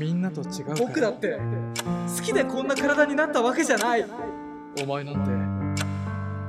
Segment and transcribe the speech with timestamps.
[0.00, 4.06] みんなと違う僕だって好きでこんな体になったわけじゃない。
[4.82, 5.30] お前なんて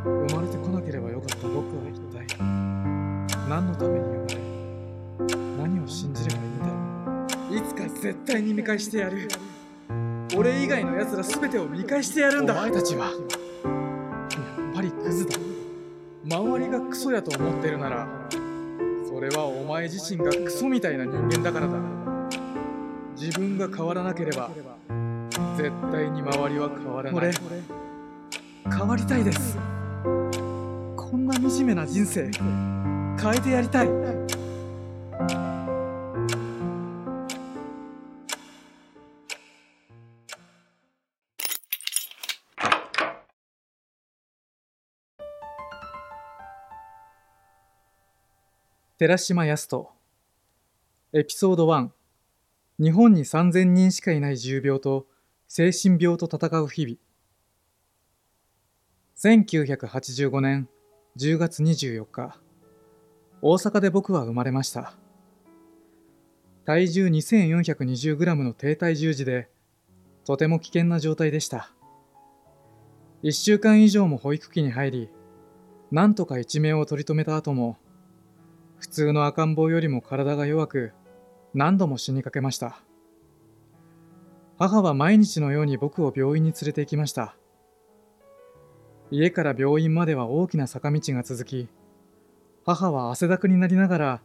[0.05, 2.25] 生まれてこなければよかった僕は一体。
[3.49, 6.71] 何のために生まれ何を信じればいいんだろ
[7.51, 7.57] う。
[7.57, 9.27] いつか絶対に見返してやる。
[10.37, 12.53] 俺以外の奴ら全てを見返してやるんだ。
[12.53, 15.35] お前たちはやっぱりクズだ。
[16.23, 18.07] 周りがクソやと思ってるなら
[19.09, 22.00] それはお前自身がクソみたいな人間だからだ
[23.21, 24.49] 自分が変わらなければ
[25.55, 27.29] 絶対に周りは変わらない。
[27.29, 27.31] 俺
[28.75, 29.59] 変わりたいです。
[30.97, 33.89] こんな惨めな人生変えてやりたい。
[48.97, 49.91] 寺島康人
[51.13, 52.00] エピソード1
[52.81, 55.05] 日本に3000人しかいない重病と
[55.47, 56.97] 精神病と戦う日々。
[59.15, 60.67] 1985年
[61.15, 62.39] 10月24日
[63.43, 64.95] 大阪で僕は生まれました。
[66.65, 69.51] 体重 2420g の低体重児で
[70.25, 71.71] とても危険な状態でした。
[73.21, 75.09] 1週間以上も保育器に入り
[75.91, 77.77] なんとか一命を取り留めた後も
[78.79, 80.93] 普通の赤ん坊よりも体が弱く
[81.53, 82.81] 何度も死にかけました。
[84.57, 87.35] 母は毎日のように僕を病院に連れて行きました。
[89.09, 91.67] 家から病院までは大きな坂道が続き
[92.63, 94.21] 母は汗だくになりながら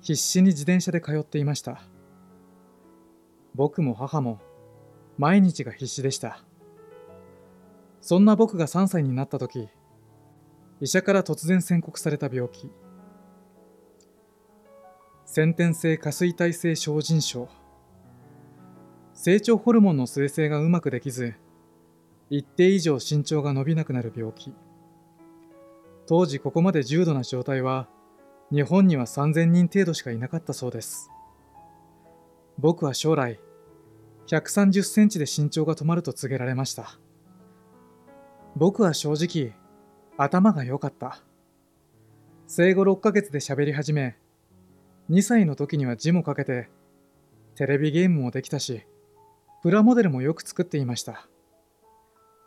[0.00, 1.82] 必死に自転車で通っていました。
[3.54, 4.40] 僕も母も
[5.18, 6.44] 毎日が必死でした。
[8.00, 9.68] そんな僕が3歳になった時
[10.80, 12.70] 医者から突然宣告された病気。
[15.34, 17.48] 先天性下垂体性症腎症。
[19.14, 21.36] 成長ホルモンの生成がうまくできず
[22.28, 24.52] 一定以上身長が伸びなくなる病気。
[26.06, 27.88] 当時ここまで重度な状態は
[28.50, 31.10] 日本には3000人程度しかいなかったそうです。
[32.58, 33.40] 僕は将来
[34.26, 36.98] 130センチで身長が止まると告げられました。
[38.54, 39.56] 僕は正直
[40.18, 41.22] 頭が良かった。
[42.46, 44.18] 生後6ヶ月で喋り始め
[45.10, 46.70] 2歳の時には字も書けて
[47.54, 48.86] テレビゲームもできたし
[49.62, 51.28] プラモデルもよく作っていました。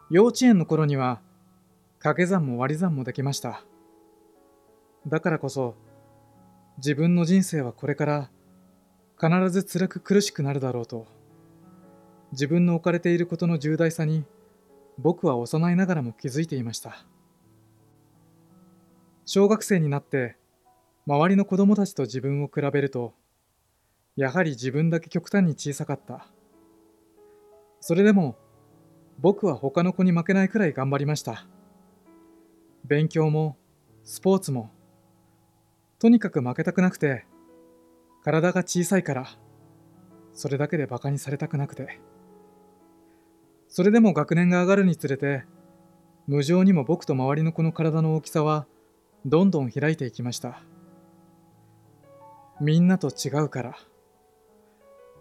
[0.09, 1.21] 幼稚園の頃には
[1.99, 3.63] 掛け算も割り算もできました。
[5.07, 5.75] だからこそ
[6.77, 8.29] 自分の人生はこれから
[9.19, 11.07] 必ず辛く苦しくなるだろうと
[12.33, 14.25] 自分の置かれていることの重大さに
[14.97, 17.05] 僕は幼いながらも気づいていました。
[19.25, 20.37] 小学生になって
[21.07, 23.13] 周りの子供たちと自分を比べると
[24.15, 26.27] やはり自分だけ極端に小さかった。
[27.79, 28.35] それでも
[29.19, 31.45] 僕は他の子に負けないくらい頑張りました。
[32.85, 33.57] 勉強も
[34.03, 34.71] スポーツも
[35.99, 37.25] とにかく負けたくなくて
[38.23, 39.27] 体が小さいから
[40.33, 41.99] それだけでバカにされたくなくて。
[43.67, 45.43] それでも学年が上がるにつれて
[46.27, 48.67] 無情にも僕と周りの子の体の大きさは
[49.25, 50.61] どんどん開いていきました。
[52.61, 53.75] みんなと違うから。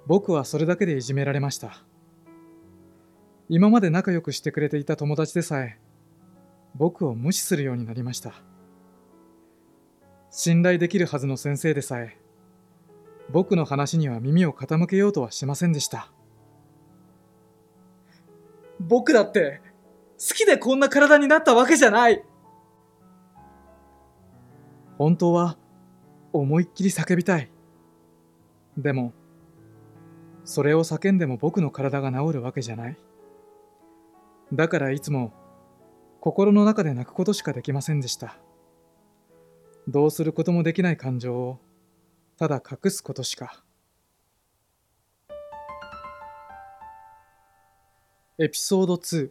[0.06, 1.82] 僕はそれだけでいじめられました。
[3.48, 5.78] 今まで仲良くしてくれていた友達でさえ
[6.74, 8.34] 僕を無視するようになりました。
[10.30, 12.18] 信頼できるはずの先生でさえ
[13.30, 16.10] 僕の話には耳を傾けようとはしませんでした。
[18.80, 19.60] 僕だって
[20.18, 22.24] 好きでこんな体になったわけじゃない。
[24.98, 25.56] 本当は
[26.40, 27.48] 思いっきり叫びたい。
[28.76, 29.12] でも
[30.44, 32.98] それを叫んでも僕の体が治るわけじゃない。
[34.52, 35.32] だからいつも
[36.20, 38.36] 心の中で泣くことしかできませんでした。
[39.86, 41.60] どうすることもできない感情を
[42.36, 43.62] ただ隠すことしか。
[48.38, 49.30] エピソード2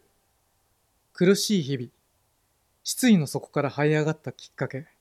[1.12, 1.90] 苦しい日々。
[2.84, 4.93] 失意の底から這い上がったきっかけ。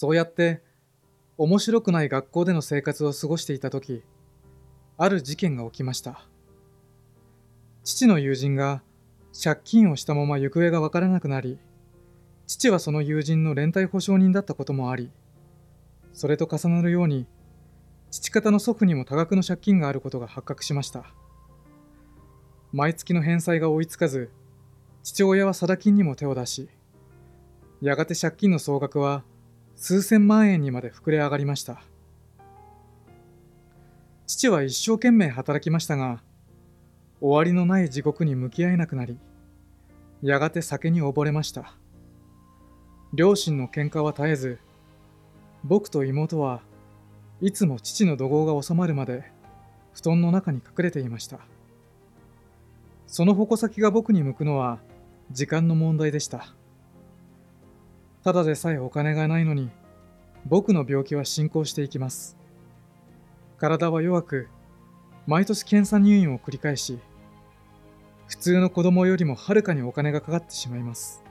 [0.00, 0.62] そうやって
[1.36, 4.02] 面白くない学校での生活を過ごしていた時
[4.96, 6.26] ある事件が起きました。
[7.84, 8.82] 父の友人が
[9.44, 11.58] 借金をしたまま行方がわからなくなり
[12.46, 15.10] 父はその友人の連帯保証人だったこともあり
[16.14, 17.26] それと重なるように
[18.10, 21.12] 父方の祖父にも多額の借金があることが発覚しました。
[22.72, 24.30] 毎月の返済が追いつかず
[25.02, 26.70] 父親は貞金にも手を出し
[27.82, 29.24] やがて借金の総額は
[29.82, 31.82] 数千万円にまで膨れ上がりました
[34.26, 36.22] 父は一生懸命働きましたが、
[37.18, 39.18] 終わりのない地獄に向き合えなくなり、
[40.22, 41.74] やがて酒に溺れました。
[43.14, 44.58] 両親の喧嘩は絶えず、
[45.64, 46.60] 僕と妹は
[47.40, 49.24] いつも父の怒号が収まるまで
[49.94, 51.40] 布団の中に隠れていました。
[53.06, 54.78] その矛先が僕に向くのは
[55.32, 56.54] 時間の問題でした。
[58.22, 59.70] ただでさえお金がないのに、
[60.46, 62.36] 僕の病気は進行していきます。
[63.56, 64.48] 体は弱く、
[65.26, 66.98] 毎年検査入院を繰り返し、
[68.26, 71.24] 普通の子供よりもはるかにお金がかかってしまいます。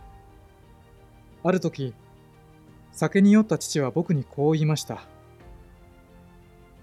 [1.44, 1.94] ある時、
[2.92, 5.07] 酒に酔った父は僕にこう言いました。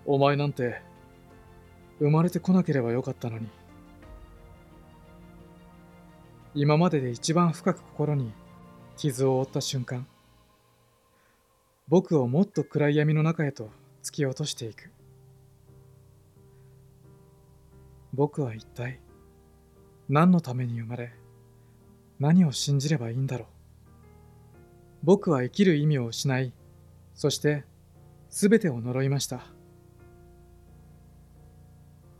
[0.04, 0.80] お前なんて、
[1.98, 3.48] 生まれてこなければよかったのに。
[6.54, 8.32] 今までで一番深く心に
[8.96, 10.06] 傷を負った瞬間、
[11.88, 13.70] 僕をもっと暗い闇の中へと
[14.02, 14.90] 突き落としていく。
[18.14, 19.00] 僕は一体
[20.08, 21.12] 何のために生まれ、
[22.18, 23.46] 何を信じればいいんだろう。
[25.02, 26.54] 僕は生きる意味を失い、
[27.14, 27.64] そして
[28.30, 29.44] 全てを呪いました。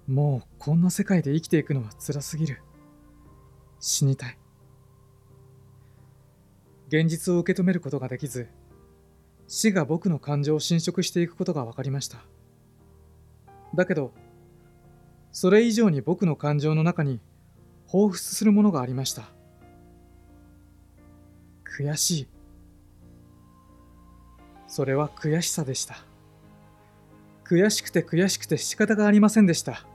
[0.06, 2.60] もうこんな世界で生きていくのは辛すぎる。
[3.80, 4.38] 死にたい。
[6.88, 8.48] 現実を受け止めることができず、
[9.48, 12.18] 死が僕の感情を侵食していくことが分かりました。
[13.74, 14.12] だけど、
[15.32, 17.20] それ以上に僕の感情の中に
[17.88, 19.24] 彷彿するものがありました。
[21.64, 22.28] 悔しい。
[24.66, 25.96] それは悔しさでした。
[27.44, 29.86] 悔しくて悔しくて仕方がありませんでした。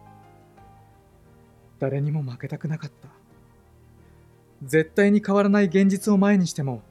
[1.80, 3.10] 誰にも負けたくなかった。
[4.64, 6.82] 絶対に変わらない現実を前にしても、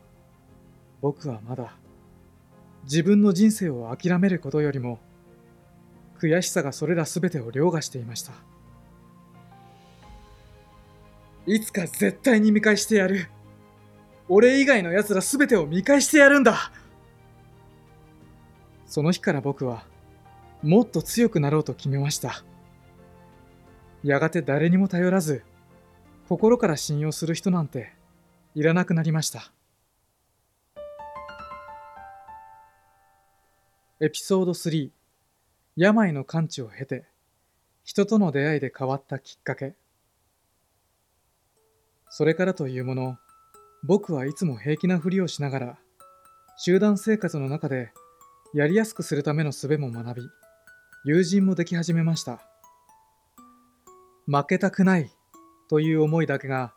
[1.01, 1.73] 僕はまだ
[2.85, 4.99] 自分の人生を諦めることよりも、
[6.21, 8.33] 悔しさがそれら全てを凌駕していました。
[11.47, 13.29] いつか絶対に見返してやる。
[14.29, 16.71] 俺以外の奴ら全てを見返してやるんだ
[18.87, 19.85] その日から僕は、
[20.63, 22.45] もっと強くなろうと決めました。
[24.03, 25.43] やがて誰にも頼らず、
[26.31, 27.93] 心から信用する人なんて
[28.55, 29.53] いらなくなりました。
[33.99, 34.91] エピソード3
[35.75, 37.05] 病の完治を経て
[37.83, 39.75] 人との出会いで変わったきっかけ。
[42.11, 43.17] それからというもの
[43.83, 45.79] 僕はいつも平気なふりをしながら
[46.57, 47.93] 集団生活の中で
[48.55, 50.23] やりやすくするための術も学び
[51.07, 52.41] 友人もでき始めました。
[54.29, 55.11] 負けたくない
[55.71, 56.75] という思いだけが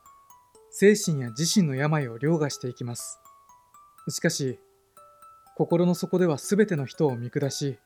[0.70, 3.20] 精神や自身の病を凌駕していきます。
[4.08, 4.60] しかし、
[5.56, 7.80] 心の底では全ての人を見下し、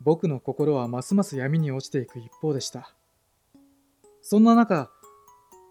[0.00, 2.94] 僕の心はますます闇に落ちていく一方でした。
[4.22, 4.88] そんな中、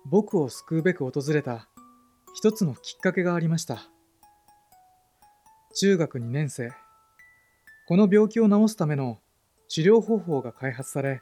[0.05, 1.69] 僕を救うべく訪れた
[2.35, 3.83] 一つのきっかけがありました。
[5.75, 6.69] 中学2年生、
[7.87, 9.19] この病気を治すための
[9.69, 11.21] 治療方法が開発され、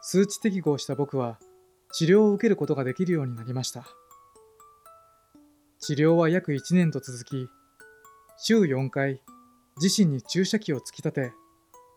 [0.00, 1.38] 数値適合した僕は
[1.92, 3.84] 治療を受けることができるようになりました。
[5.78, 7.48] 治療は約1年と続き、
[8.38, 9.22] 週4回、
[9.80, 11.32] 自身に注射器を突き立て、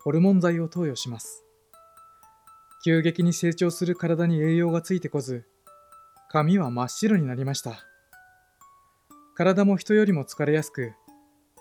[0.04, 1.44] ホルモン剤を投与します。
[2.84, 5.46] 急激に成長する体に栄養がついてこず、
[6.30, 7.86] 髪は真っ白になりました。
[9.36, 10.94] 体も人よりも疲れやすく、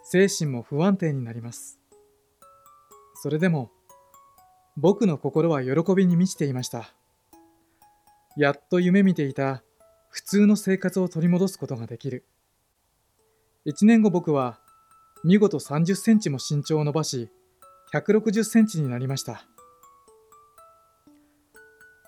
[0.02, 1.78] 精神も不安定になります。
[3.14, 3.70] それでも、
[4.76, 6.94] 僕の心は喜びに満ちていました。
[8.36, 9.62] やっと夢見ていた
[10.08, 12.24] 普通の生活を取り戻すことができる。
[13.66, 14.58] 1年後僕は
[15.24, 17.30] 見事30センチも身長を伸ばし、
[17.92, 19.46] 160センチになりました。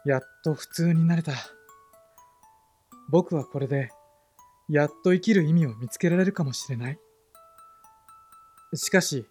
[0.04, 1.32] やっと普通になれた。
[3.08, 3.90] 僕はこれで、
[4.68, 6.98] やっと生きる意味を見つけられるかもしれない。
[8.74, 9.26] しかし、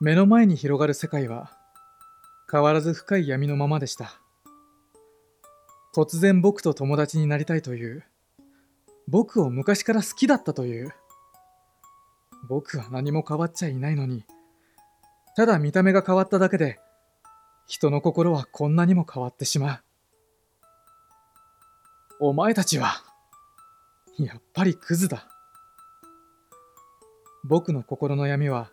[0.00, 1.50] 目の前に広がる世界は、
[2.50, 4.19] 変わらず深い闇のままでした。
[5.94, 8.04] 突然僕と友達になりたいという、
[9.08, 10.94] 僕を昔から好きだったという、
[12.48, 14.24] 僕は何も変わっちゃいないのに、
[15.36, 16.78] ただ見た目が変わっただけで、
[17.66, 19.80] 人の心はこんなにも変わってしまう。
[22.20, 23.02] お前たちは、
[24.18, 25.26] やっぱりクズだ。
[27.44, 28.70] 僕の心の闇は、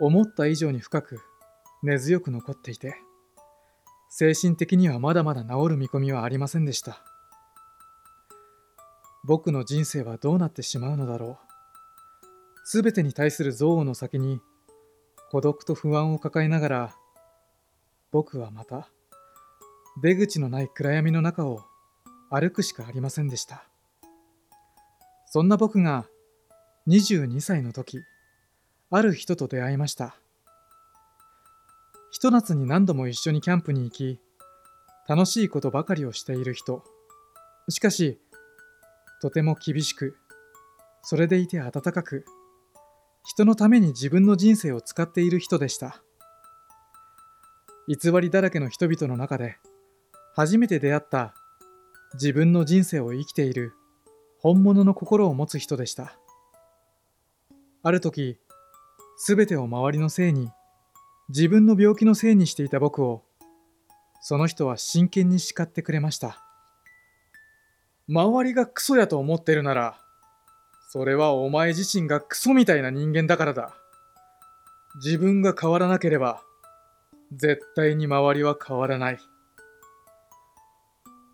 [0.00, 1.20] 思った以上に深く
[1.82, 2.96] 根強く残っていて、
[4.08, 7.02] 精神的にはまだまだ治る見込みはありませんでした。
[9.24, 11.46] 僕の人生はどうなってしまうのだろう。
[12.68, 14.40] すべてに対する憎悪の先に
[15.30, 16.94] 孤独と不安を抱えながら
[18.10, 18.88] 僕はまた
[20.02, 21.60] 出口のない暗闇の中を
[22.28, 23.64] 歩くしかありませんでした
[25.26, 26.06] そんな僕が
[26.88, 28.00] 22歳の時
[28.90, 30.16] ある人と出会いました
[32.10, 34.20] ひと夏に何度も一緒にキャンプに行き
[35.08, 36.84] 楽しいことばかりをしている人
[37.68, 38.18] しかし
[39.22, 40.16] とても厳しく
[41.02, 42.24] それでいて温かく
[43.24, 46.02] 人のために自分の人生を使っている人でした
[47.88, 49.58] 偽りだらけの人々の中で
[50.34, 51.34] 初めて出会った
[52.14, 53.72] 自分の人生を生きている
[54.38, 56.18] 本物の心を持つ人でした。
[57.82, 58.38] ある時、
[59.16, 60.50] すべてを周りのせいに、
[61.28, 63.22] 自分の病気のせいにしていた僕を、
[64.20, 66.42] その人は真剣に叱ってくれました。
[68.08, 69.98] 周りがクソやと思ってるなら、
[70.90, 73.74] それはお前自身がクソみたいな人間だからだ。
[75.02, 76.42] 自分が変わらなければ、
[77.32, 79.18] 絶対に周りは変わらない。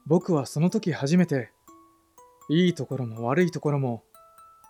[0.06, 1.50] 僕はその時初めて、
[2.48, 4.04] いいところも悪いところも、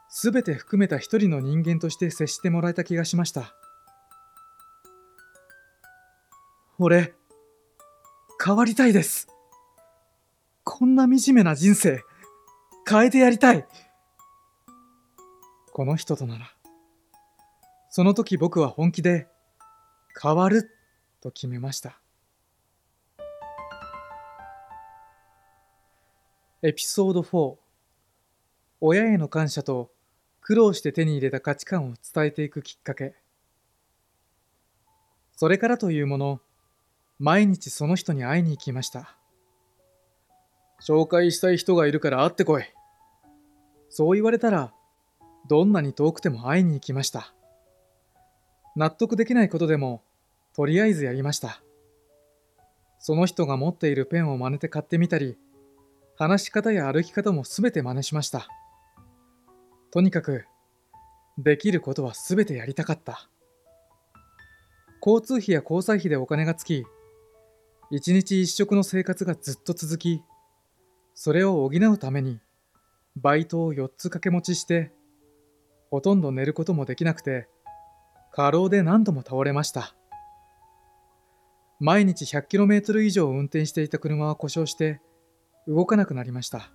[0.08, 3.54] すべて含めた一人の人間として接してもらえた気がしました。
[6.84, 7.14] 俺、
[8.44, 9.28] 変わりたいです。
[10.64, 12.02] こんな惨めな人生、
[12.88, 13.64] 変えてやりたい。
[15.72, 16.52] この人となら、
[17.88, 19.28] その時僕は本気で、
[20.20, 20.70] 変わる
[21.20, 22.00] と決めました。
[26.62, 27.56] エピソード4
[28.80, 29.92] 親への感謝と
[30.40, 33.14] 苦労して手に入れた価値観を伝えていくきっかけ
[35.36, 36.40] それからというもの
[37.22, 39.16] 毎日その人に会いに行きました
[40.86, 42.64] 紹介したい人がいるから会ってこい
[43.88, 44.72] そう言われたら
[45.48, 47.32] どんなに遠くても会いに行きました
[48.76, 50.02] 納得できないことでも
[50.54, 51.62] とりあえずやりました
[52.98, 55.38] その人が持っているペンを真似て買ってみたり
[56.16, 58.46] 話し方や歩き方もすべて真似しました。
[59.90, 60.46] とにかく、
[61.38, 63.28] できることはすべてやりたかった。
[65.04, 66.84] 交通費や交際費でお金がつき、
[67.94, 70.22] 一日一食の生活がずっと続き、
[71.12, 72.40] それを補うために、
[73.16, 74.92] バイトを4つ掛け持ちして、
[75.90, 77.48] ほとんど寝ることもできなくて、
[78.32, 79.94] 過労で何度も倒れました。
[81.80, 85.02] 毎日 100km 以上運転していた車は故障して、
[85.68, 86.72] 動かなくなりました。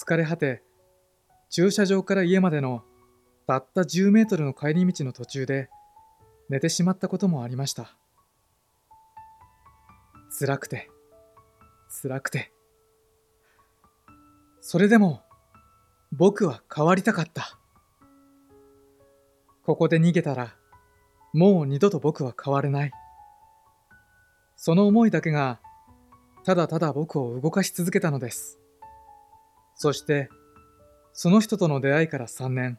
[0.00, 0.62] 疲れ果て、
[1.50, 2.84] 駐車場から家までの
[3.48, 5.68] たった10メートルの帰り道の途中で
[6.48, 7.96] 寝てしまったこともありました。
[10.36, 10.90] 辛くて、
[12.02, 12.50] 辛くて。
[14.60, 15.22] それでも
[16.10, 17.58] 僕は変わりたかった。
[19.64, 20.56] ここで逃げたら
[21.32, 22.92] もう二度と僕は変われない。
[24.56, 25.60] その思いだけが
[26.44, 28.58] ただただ僕を動かし続けたのです。
[29.76, 30.28] そして、
[31.12, 32.78] その人との出会いから3年、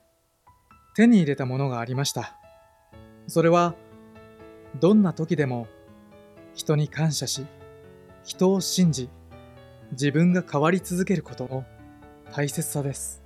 [0.95, 2.37] 手に入れたものがありました。
[3.27, 3.75] それは、
[4.79, 5.67] どんな時でも
[6.55, 7.45] 人に感謝し、
[8.23, 9.09] 人を信じ、
[9.91, 11.65] 自分が変わり続けることの
[12.31, 13.21] 大切さです。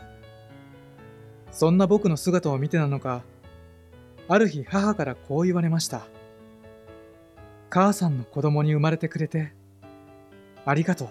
[1.52, 3.24] そんな僕の姿を見てなのか、
[4.28, 6.08] ある日母からこう言われました。
[7.70, 9.54] 母さんの子供に生まれてくれて
[10.66, 11.10] ありがとう。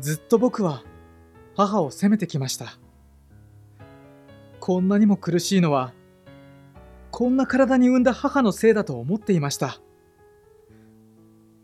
[0.00, 0.82] ずっと僕は
[1.56, 2.78] 母を責めてきました。
[4.58, 5.92] こんなにも苦しいのは、
[7.10, 9.80] こんな体に産んだ母のせいだと思っていました。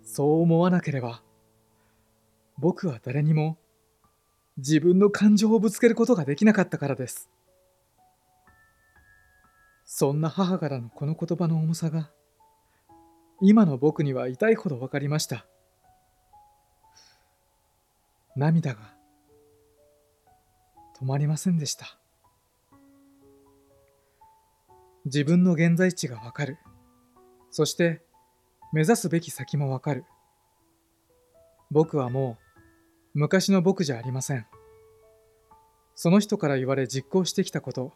[0.02, 1.22] そう思わなければ、
[2.58, 3.58] 僕は誰にも
[4.56, 7.30] 自分の感情をぶつけることができなかったからです。
[9.84, 12.10] そんな母からのこの言葉の重さが、
[13.40, 15.46] 今の僕には痛いほど分かりました。
[18.34, 18.94] 涙が
[20.98, 21.98] 止まりませんでした。
[25.06, 26.58] 自分の現在地がわかる。
[27.50, 28.02] そして
[28.72, 30.04] 目指すべき先もわかる。
[31.70, 32.38] 僕はも
[33.14, 34.46] う昔の僕じゃありません。
[35.94, 37.94] その人から言われ実行してきたこと、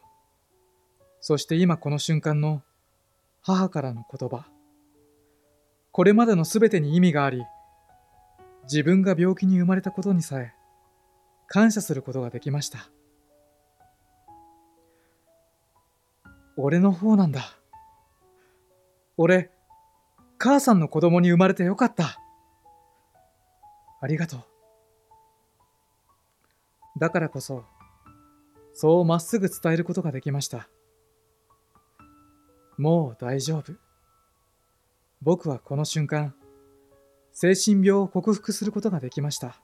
[1.19, 2.63] そして今この瞬間の
[3.41, 4.47] 母からの言葉。
[5.91, 7.43] これまでの全てに意味があり、
[8.63, 10.53] 自分が病気に生まれたことにさえ
[11.47, 12.89] 感謝することができました。
[16.63, 17.57] 俺の方なんだ。
[19.17, 19.51] 俺、
[20.37, 22.19] 母さんの子供に生まれてよかった。
[23.99, 24.43] ありがとう。
[26.99, 27.63] だからこそ、
[28.73, 30.69] そうまっすぐ伝えることができました。
[32.77, 33.73] もう大丈夫。
[35.21, 36.35] 僕はこの瞬間、
[37.33, 39.59] 精神病を克服することができました。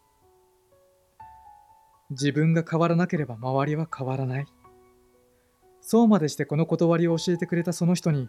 [2.10, 4.48] 自分が変わらなければ周りは変わらない。
[5.89, 8.27] そうまでしてこの断りを教えてくれたその人に、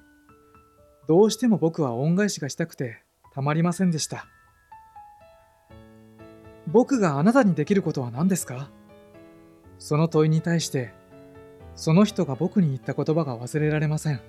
[1.08, 3.02] どうしても僕は恩返しがしたくて
[3.34, 4.26] たまりませんでした。
[6.68, 8.70] 僕があなたにできることは何ですか？
[9.80, 10.92] その問いに対して、
[11.74, 14.20] その人が僕に言った言葉が忘れられません。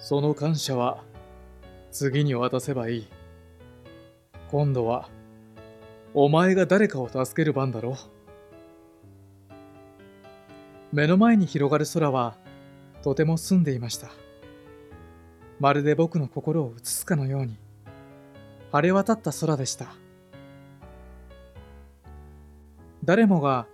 [0.00, 1.04] その感謝は
[1.92, 3.08] 次に渡せばいい。
[4.50, 5.08] 今度は
[6.14, 8.21] お前が誰かを助ける番だろう
[10.92, 12.36] 目の前に広がる空は
[13.02, 14.10] とても澄んでいました。
[15.58, 17.56] まるで僕の心を映すかのように
[18.70, 19.86] 晴れ渡った空でした。
[23.04, 23.66] 誰もが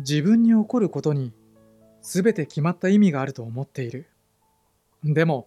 [0.00, 1.32] 自分に起こることに
[2.02, 4.08] 全て決まった意味があると思っている。
[5.04, 5.46] でも、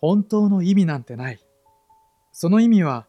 [0.00, 1.40] 本当の意味なんてない。
[2.32, 3.06] その意味は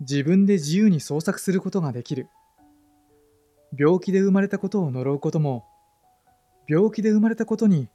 [0.00, 2.28] 自分で自由に創作することができる。
[3.76, 5.66] 病気で生まれたことを呪うことも、
[6.70, 7.88] 病気で生まれたことに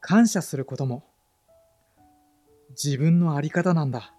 [0.00, 1.02] 感謝することも、
[2.70, 4.14] 自分のあり方なんだ。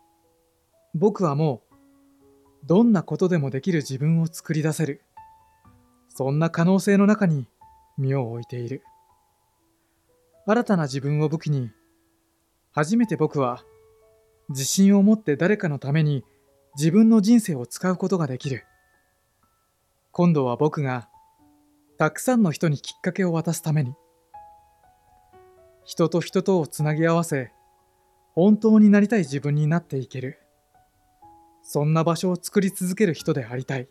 [0.93, 5.05] 僕はもう、どんなことでもできる自分を作り出せる。
[6.10, 7.48] そんな可能性の中に
[7.98, 8.83] 身を置いている。
[10.48, 11.72] 新たな自分を武器に、
[12.74, 13.63] 初めて僕は
[14.50, 16.25] 自信を持って誰かのために
[16.75, 18.65] 自分の人生を使うことができる。
[20.12, 21.07] 今度は僕が
[21.97, 23.93] たくさんの人にきっかけを渡すために、
[25.85, 27.51] 人と人とをつなぎ合わせ、
[28.33, 30.39] 本当になりたい自分になっていける。
[31.62, 33.88] そんな場所を作り続ける人でありたい。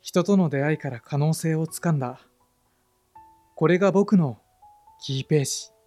[0.00, 2.20] 人との出会いから可能性をつかんだ。
[3.56, 4.38] これが僕の
[5.04, 5.77] キーページ。